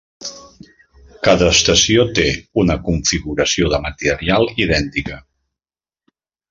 Cada 1.27 1.49
estació 1.57 2.07
té 2.21 2.25
una 2.63 2.79
configuració 2.89 3.71
de 3.75 3.83
material 3.89 4.53
idèntica. 4.67 5.25